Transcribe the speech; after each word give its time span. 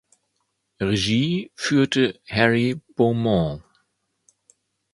Regie 0.79 1.51
führte 1.53 2.19
Harry 2.27 2.81
Beaumont. 2.95 3.61